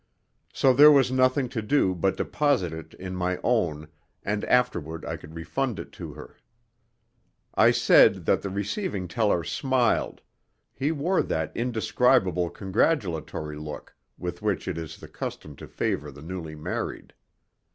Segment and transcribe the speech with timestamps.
[0.51, 3.87] So there was nothing to do but deposit it in my own,
[4.23, 6.37] and afterward I could refund it to her.
[7.53, 10.21] I said that the receiving teller smiled
[10.73, 16.23] he wore that indescribable congratulatory look with which it is the custom to favor the
[16.23, 17.13] newly married.